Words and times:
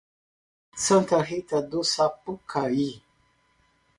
Santa 0.81 1.21
Rita 1.21 1.61
do 1.61 1.83
Sapucaí 1.83 3.03